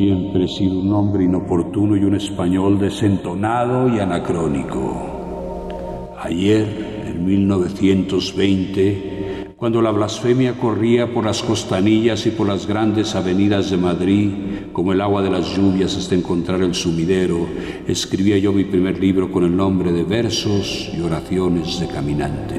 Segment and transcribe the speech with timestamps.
[0.00, 6.16] Siempre he sido un hombre inoportuno y un español desentonado y anacrónico.
[6.18, 13.70] Ayer, en 1920, cuando la blasfemia corría por las costanillas y por las grandes avenidas
[13.70, 14.30] de Madrid,
[14.72, 17.46] como el agua de las lluvias hasta encontrar el sumidero,
[17.86, 22.56] escribía yo mi primer libro con el nombre de Versos y Oraciones de Caminante.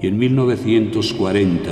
[0.00, 1.70] Y en 1940,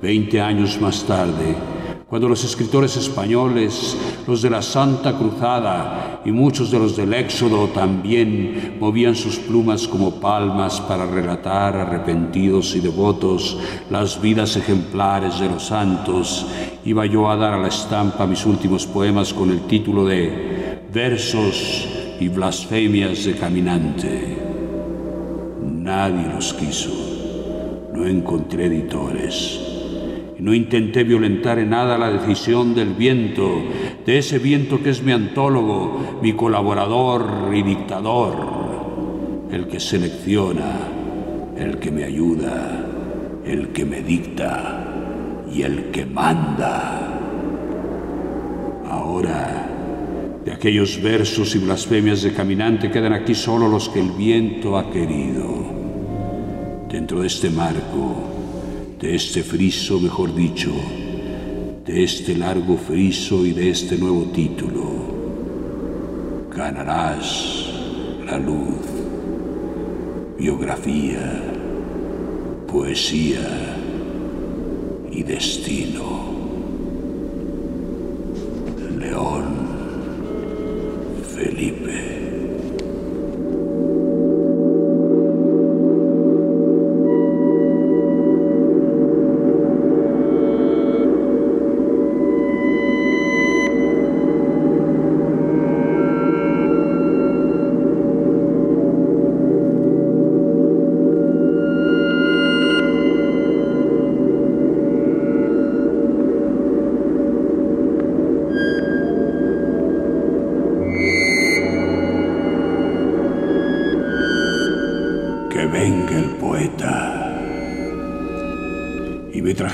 [0.00, 1.79] 20 años más tarde,
[2.10, 3.96] cuando los escritores españoles,
[4.26, 9.86] los de la Santa Cruzada y muchos de los del Éxodo también movían sus plumas
[9.86, 13.56] como palmas para relatar arrepentidos y devotos
[13.90, 16.46] las vidas ejemplares de los santos,
[16.84, 21.86] iba yo a dar a la estampa mis últimos poemas con el título de Versos
[22.18, 24.36] y blasfemias de caminante.
[25.62, 26.90] Nadie los quiso,
[27.94, 29.69] no encontré editores
[30.40, 33.62] no intenté violentar en nada la decisión del viento,
[34.06, 40.78] de ese viento que es mi antólogo, mi colaborador y dictador, el que selecciona,
[41.58, 42.86] el que me ayuda,
[43.44, 44.86] el que me dicta
[45.52, 47.18] y el que manda.
[48.88, 49.68] Ahora,
[50.44, 54.90] de aquellos versos y blasfemias de caminante quedan aquí solo los que el viento ha
[54.90, 55.80] querido.
[56.88, 58.39] Dentro de este marco,
[59.00, 60.70] de este friso, mejor dicho,
[61.86, 64.82] de este largo friso y de este nuevo título,
[66.54, 67.70] ganarás
[68.26, 68.76] la luz,
[70.38, 71.42] biografía,
[72.68, 73.76] poesía
[75.10, 76.29] y destino.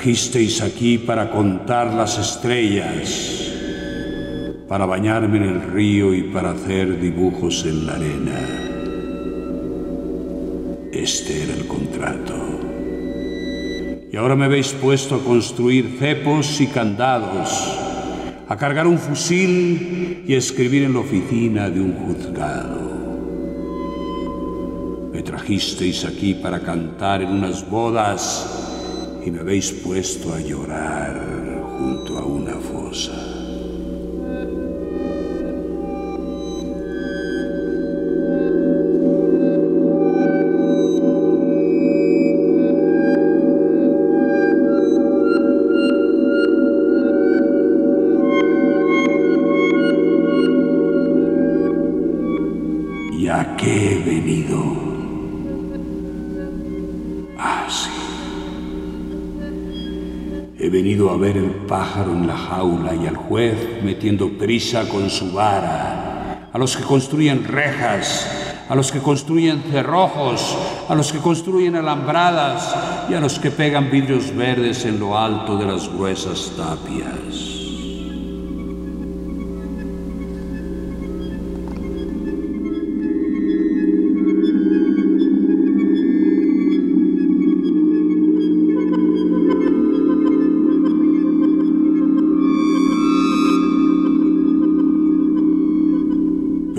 [0.06, 3.50] Trajisteis aquí para contar las estrellas,
[4.69, 8.39] para bañarme en el río y para hacer dibujos en la arena.
[10.93, 12.34] Este era el contrato.
[14.12, 17.77] Y ahora me habéis puesto a construir cepos y candados,
[18.47, 22.93] a cargar un fusil y a escribir en la oficina de un juzgado.
[25.12, 28.66] Me trajisteis aquí para cantar en unas bodas
[29.26, 33.25] y me habéis puesto a llorar junto a una fosa.
[61.19, 66.59] Ver el pájaro en la jaula y al juez metiendo prisa con su vara, a
[66.59, 68.28] los que construyen rejas,
[68.69, 70.56] a los que construyen cerrojos,
[70.88, 72.75] a los que construyen alambradas
[73.09, 77.56] y a los que pegan vidrios verdes en lo alto de las gruesas tapias.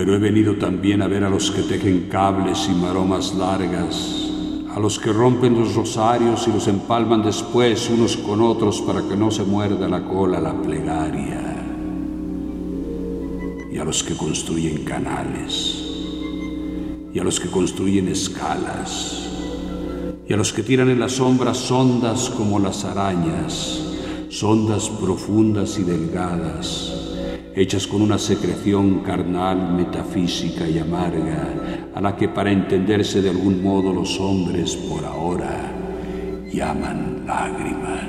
[0.08, 4.30] Pero he venido también a ver a los que tejen cables y maromas largas,
[4.74, 9.18] a los que rompen los rosarios y los empalman después unos con otros para que
[9.18, 11.62] no se muerda la cola la plegaria,
[13.70, 15.84] y a los que construyen canales,
[17.14, 19.30] y a los que construyen escalas,
[20.26, 23.82] y a los que tiran en las sombras ondas como las arañas,
[24.30, 26.97] sondas profundas y delgadas,
[27.58, 33.64] hechas con una secreción carnal, metafísica y amarga, a la que para entenderse de algún
[33.64, 35.72] modo los hombres por ahora
[36.54, 38.07] llaman lágrimas.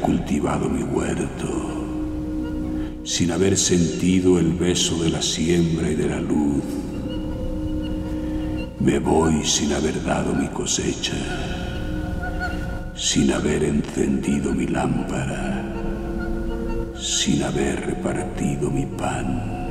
[0.00, 1.48] Cultivado mi huerto,
[3.04, 6.62] sin haber sentido el beso de la siembra y de la luz.
[8.80, 11.16] Me voy sin haber dado mi cosecha,
[12.94, 15.64] sin haber encendido mi lámpara,
[16.96, 19.65] sin haber repartido mi pan.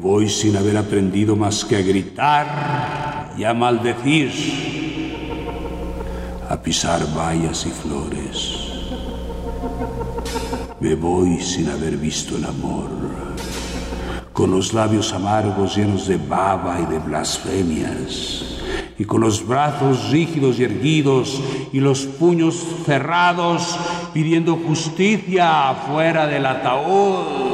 [0.00, 4.30] Voy sin haber aprendido más que a gritar y a maldecir,
[6.48, 8.56] a pisar vallas y flores.
[10.80, 12.88] Me voy sin haber visto el amor,
[14.32, 18.46] con los labios amargos llenos de baba y de blasfemias
[18.98, 21.40] y con los brazos rígidos y erguidos
[21.72, 22.56] y los puños
[22.86, 23.78] cerrados
[24.14, 27.49] pidiendo justicia afuera del ataúd.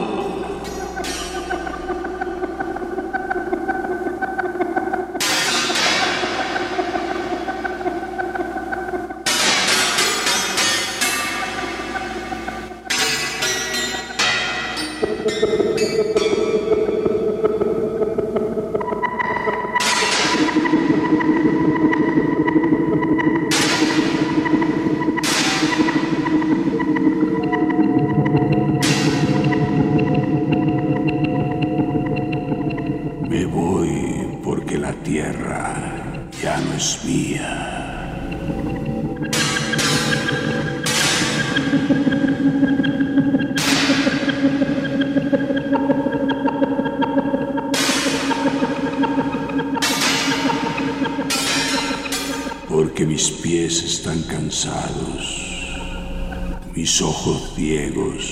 [56.74, 58.24] Mis ojos ciegos,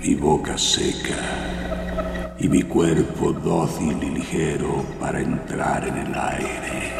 [0.00, 6.94] mi boca seca y mi cuerpo dócil y ligero para entrar en el aire.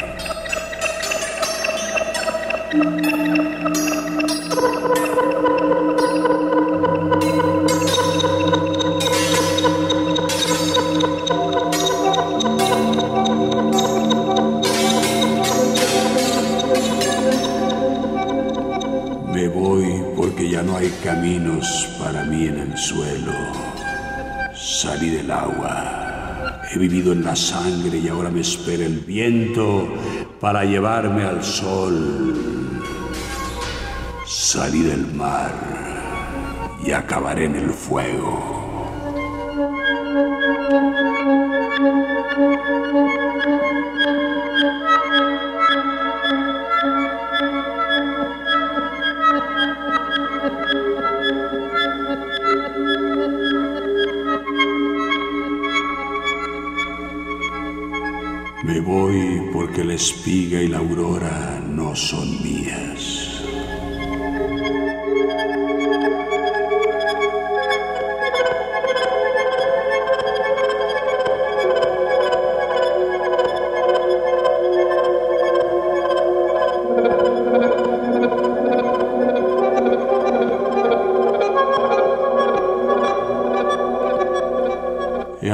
[21.05, 23.33] Caminos para mí en el suelo.
[24.55, 26.63] Salí del agua.
[26.73, 29.87] He vivido en la sangre y ahora me espera el viento
[30.41, 32.83] para llevarme al sol.
[34.27, 35.53] Salí del mar
[36.83, 38.64] y acabaré en el fuego.
[60.05, 63.25] Espiga y la aurora no son mías.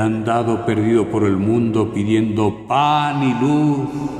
[0.00, 4.19] andado perdido por el mundo pidiendo pan y luz,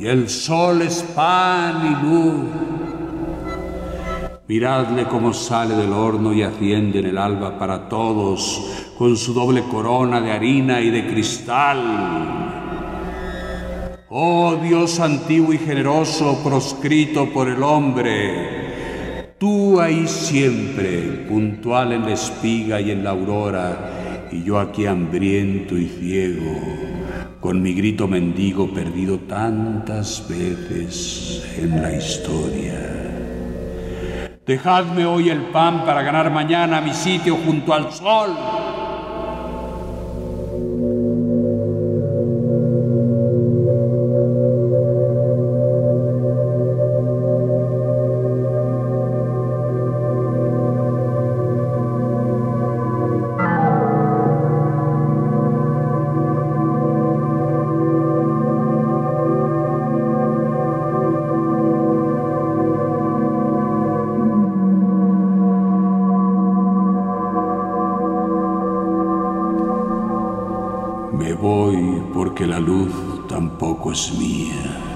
[0.00, 2.46] y el sol es pan y luz.
[4.48, 9.62] Miradle cómo sale del horno y asciende en el alba para todos, con su doble
[9.70, 12.48] corona de harina y de cristal.
[14.08, 22.14] Oh Dios antiguo y generoso, proscrito por el hombre, tú ahí siempre, puntual en la
[22.14, 26.99] espiga y en la aurora, y yo aquí hambriento y ciego,
[27.40, 33.00] con mi grito mendigo perdido tantas veces en la historia.
[34.46, 38.36] Dejadme hoy el pan para ganar mañana mi sitio junto al sol.
[72.46, 74.90] La luz tampoco es mía.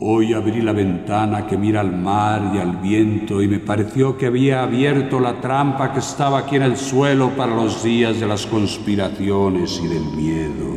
[0.00, 4.26] Hoy abrí la ventana que mira al mar y al viento y me pareció que
[4.26, 8.46] había abierto la trampa que estaba aquí en el suelo para los días de las
[8.46, 10.71] conspiraciones y del miedo.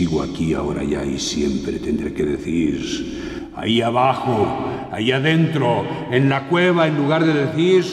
[0.00, 6.30] Si sigo aquí ahora ya y siempre tendré que decir, ahí abajo, ahí adentro, en
[6.30, 7.84] la cueva, en lugar de decir,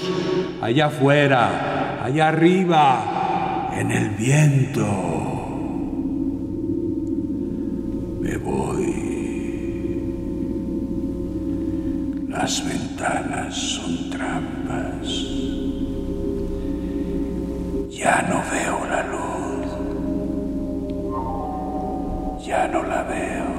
[0.61, 4.87] allá afuera, allá arriba, en el viento.
[8.21, 8.95] Me voy.
[12.29, 15.07] Las ventanas son trampas.
[17.91, 19.16] Ya no veo la luz
[22.47, 23.56] ya no la veo.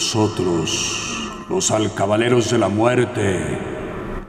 [0.00, 3.38] Vosotros, los alcabaleros de la muerte,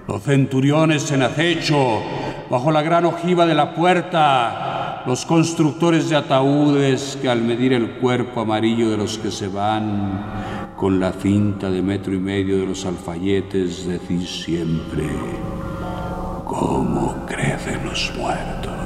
[0.06, 2.02] los centuriones en acecho,
[2.50, 7.92] bajo la gran ojiva de la puerta, los constructores de ataúdes que al medir el
[7.92, 12.66] cuerpo amarillo de los que se van, con la cinta de metro y medio de
[12.66, 15.08] los alfayetes, decís siempre,
[16.44, 18.81] ¿cómo crecen los muertos?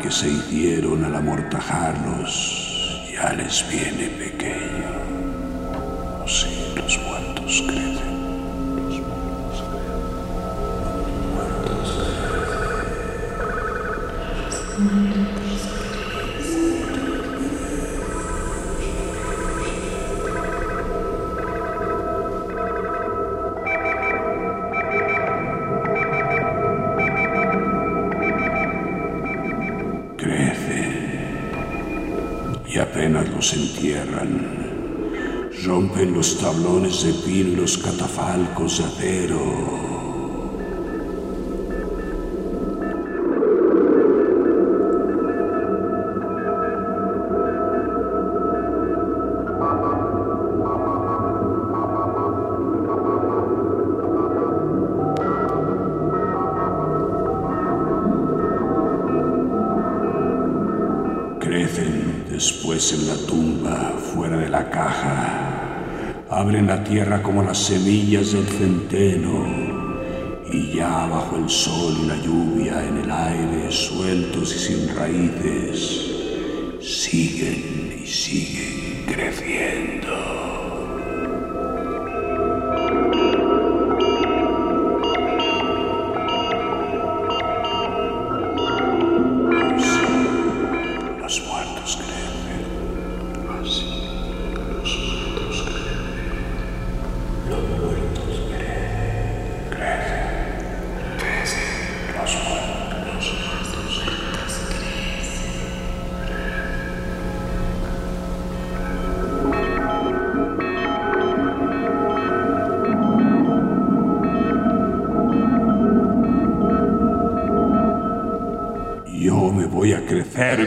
[0.00, 4.59] Que se hicieron al amortajarlos ya les viene pequeño.
[32.72, 35.50] Y apenas los entierran.
[35.64, 40.09] Rompen los tablones de pino los catafalcos de acero.
[67.50, 69.44] Las semillas del centeno.
[70.52, 75.78] Y ya bajo el sol y la lluvia, en el aire, sueltos y sin raíces,
[76.80, 78.89] siguen y siguen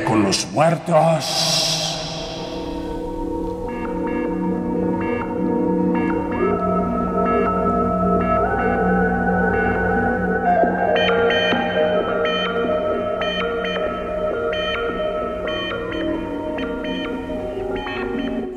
[0.06, 1.26] con los muertos.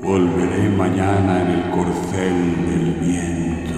[0.02, 3.75] Volveré mañana en el corcel del viento.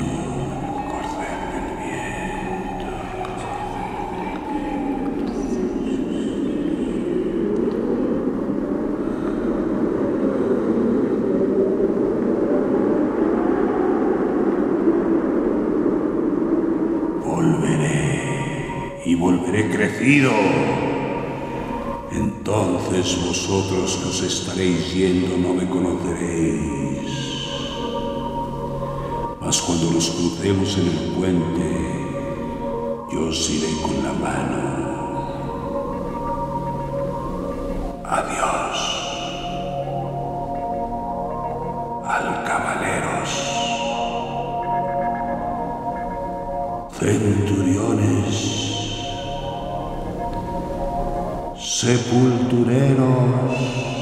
[24.67, 27.07] Yendo no me conoceréis.
[29.41, 31.71] Mas cuando nos crucemos en el puente,
[33.13, 34.89] yo os iré con la mano.
[38.05, 38.79] Adiós.
[42.05, 43.31] Alcabaleros.
[46.99, 48.59] Centuriones.
[51.81, 53.98] sepultureros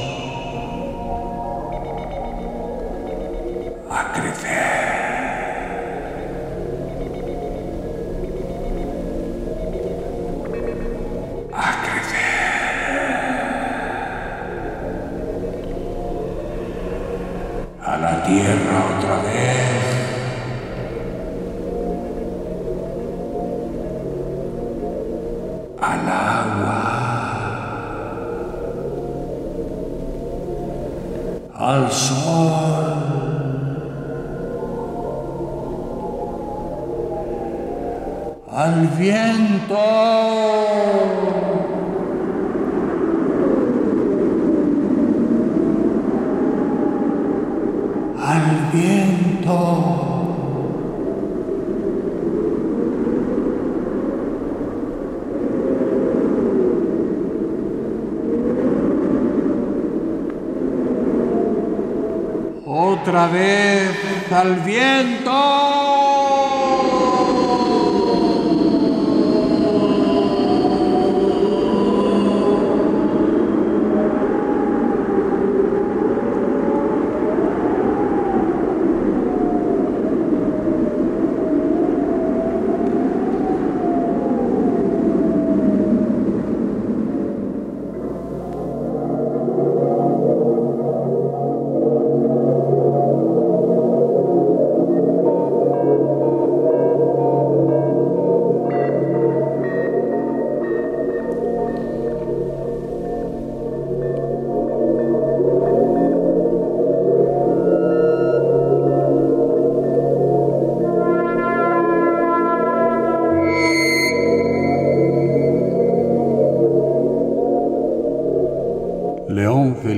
[63.29, 63.91] vez
[64.31, 65.56] al viento.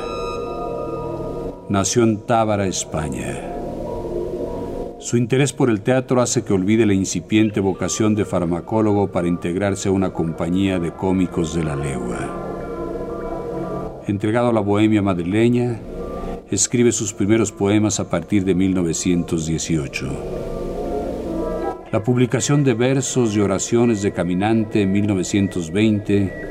[1.68, 3.52] Nació en Tábara, España.
[5.00, 9.90] Su interés por el teatro hace que olvide la incipiente vocación de farmacólogo para integrarse
[9.90, 14.00] a una compañía de cómicos de la legua.
[14.06, 15.78] Entregado a la bohemia madrileña,
[16.50, 20.08] escribe sus primeros poemas a partir de 1918.
[21.92, 26.50] La publicación de versos y oraciones de Caminante en 1920,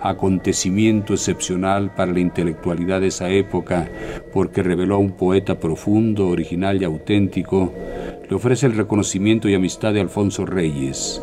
[0.00, 3.88] acontecimiento excepcional para la intelectualidad de esa época
[4.32, 7.72] porque reveló a un poeta profundo, original y auténtico,
[8.28, 11.20] le ofrece el reconocimiento y amistad de Alfonso Reyes,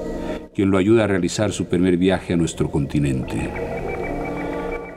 [0.53, 3.49] quien lo ayuda a realizar su primer viaje a nuestro continente.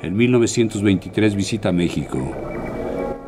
[0.02, 2.47] En 1923 visita México.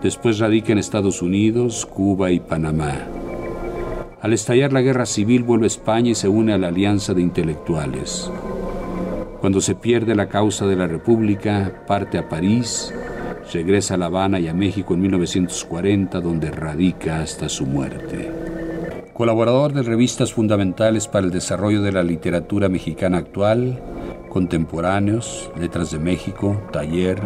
[0.03, 3.07] Después radica en Estados Unidos, Cuba y Panamá.
[4.23, 7.23] Al estallar la guerra civil vuelve a España y se une a la Alianza de
[7.23, 8.31] Intelectuales.
[9.41, 12.95] Cuando se pierde la causa de la República, parte a París,
[13.53, 18.31] regresa a La Habana y a México en 1940, donde radica hasta su muerte.
[19.13, 23.79] Colaborador de revistas fundamentales para el desarrollo de la literatura mexicana actual,
[24.31, 27.21] contemporáneos, Letras de México, Taller,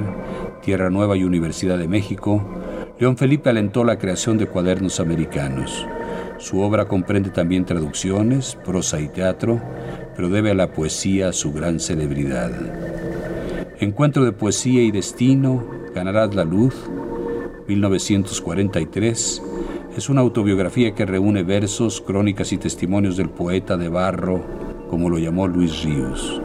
[0.64, 2.42] Tierra Nueva y Universidad de México,
[2.98, 5.86] León Felipe alentó la creación de cuadernos americanos.
[6.38, 9.60] Su obra comprende también traducciones, prosa y teatro,
[10.16, 12.50] pero debe a la poesía su gran celebridad.
[13.78, 15.62] Encuentro de Poesía y Destino,
[15.94, 16.74] Ganarás la Luz,
[17.68, 19.42] 1943,
[19.98, 24.42] es una autobiografía que reúne versos, crónicas y testimonios del poeta de barro,
[24.88, 26.40] como lo llamó Luis Ríos.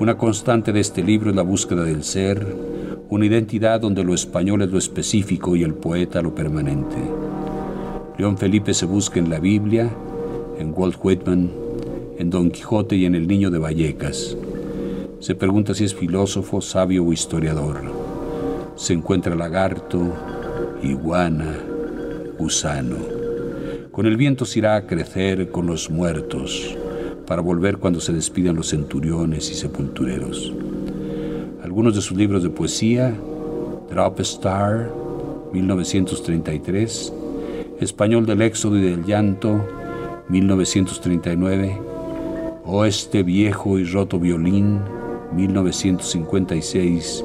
[0.00, 2.73] Una constante de este libro es la búsqueda del ser,
[3.10, 6.96] una identidad donde lo español es lo específico y el poeta lo permanente.
[8.18, 9.90] León Felipe se busca en la Biblia,
[10.58, 11.50] en Walt Whitman,
[12.18, 14.36] en Don Quijote y en El Niño de Vallecas.
[15.20, 17.82] Se pregunta si es filósofo, sabio o historiador.
[18.76, 20.12] Se encuentra lagarto,
[20.82, 21.56] iguana,
[22.38, 22.96] gusano.
[23.90, 26.76] Con el viento se irá a crecer con los muertos
[27.26, 30.52] para volver cuando se despidan los centuriones y sepultureros.
[31.64, 33.14] Algunos de sus libros de poesía,
[33.88, 34.92] Drop Star,
[35.50, 37.10] 1933,
[37.80, 39.66] Español del Éxodo y del Llanto,
[40.28, 41.80] 1939,
[42.66, 44.80] O este viejo y roto violín,
[45.34, 47.24] 1956,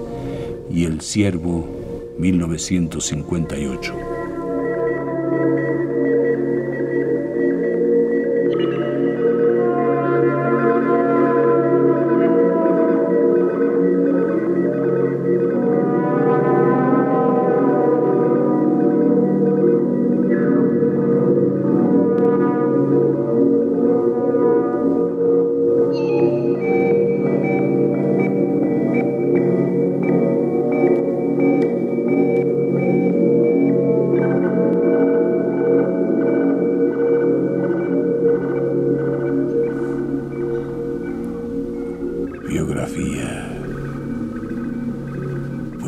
[0.71, 1.67] y El Siervo,
[2.17, 4.18] 1958.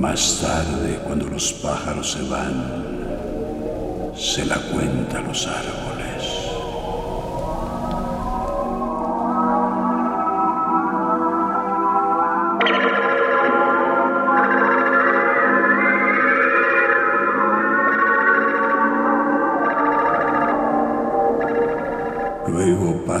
[0.00, 6.00] Más tarde, cuando los pájaros se van, se la cuenta los árboles.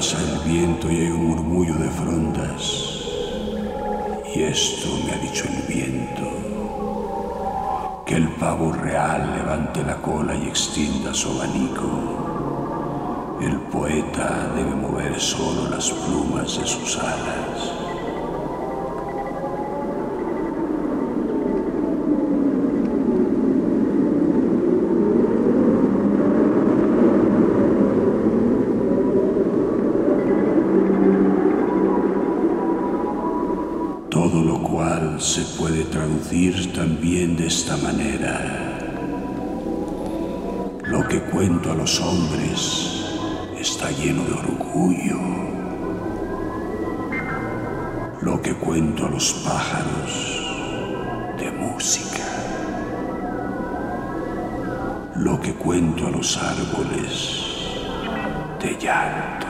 [0.00, 2.62] pasa el viento y hay un murmullo de frondas.
[4.34, 6.39] Y esto me ha dicho el viento,
[8.10, 13.38] que el pavo real levante la cola y extienda su abanico.
[13.40, 17.79] El poeta debe mover solo las plumas de sus alas.
[36.72, 38.78] También de esta manera.
[40.84, 43.04] Lo que cuento a los hombres
[43.58, 45.18] está lleno de orgullo.
[48.22, 50.40] Lo que cuento a los pájaros
[51.36, 52.22] de música.
[55.16, 57.42] Lo que cuento a los árboles
[58.62, 59.46] de llanto.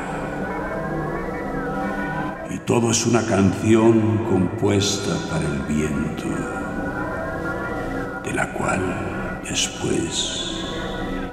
[2.51, 6.70] Y todo es una canción compuesta para el viento,
[9.49, 10.51] después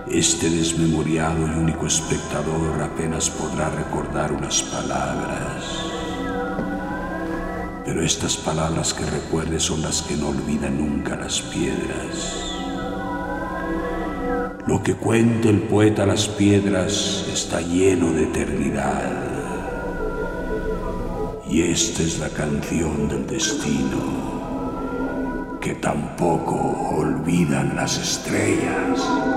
[0.10, 5.66] este desmemoriado y único espectador apenas podrá recordar unas palabras.
[7.86, 12.56] Pero estas palabras que recuerde son las que no olvidan nunca las piedras.
[14.66, 19.12] Lo que cuenta el poeta las piedras está lleno de eternidad.
[21.50, 24.37] Y esta es la canción del destino
[25.68, 26.56] que tampoco
[26.96, 29.37] olvidan las estrellas.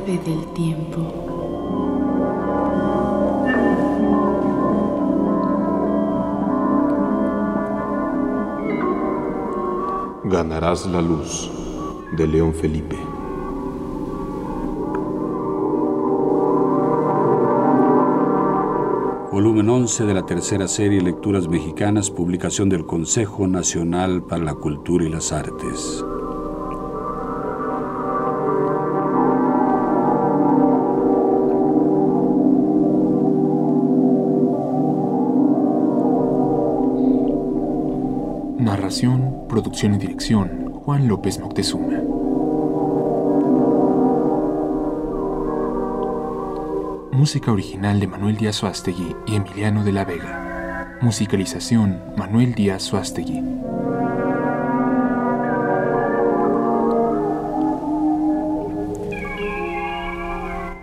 [0.00, 1.00] ave del tiempo.
[10.24, 11.50] Ganarás la luz
[12.16, 12.96] de León Felipe.
[19.32, 25.04] Volumen 11 de la tercera serie Lecturas Mexicanas, publicación del Consejo Nacional para la Cultura
[25.04, 26.04] y las Artes.
[39.00, 42.02] Producción y dirección, Juan López Moctezuma.
[47.10, 50.98] Música original de Manuel Díaz Suástegui y Emiliano de la Vega.
[51.00, 53.42] Musicalización, Manuel Díaz Suástegui.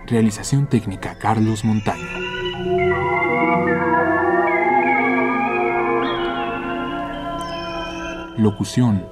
[0.08, 2.27] Realización técnica, Carlos Montaño.
[8.38, 9.04] Locución,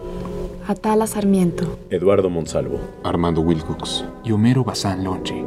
[0.68, 1.80] Atala Sarmiento.
[1.90, 2.80] Eduardo Monsalvo.
[3.04, 4.06] Armando Wilcox.
[4.24, 5.44] y Homero Bazán Lonche.